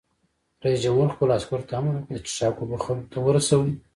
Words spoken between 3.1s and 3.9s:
ته ورسوئ!